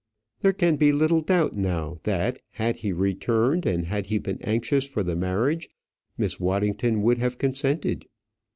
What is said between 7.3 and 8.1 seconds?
consented.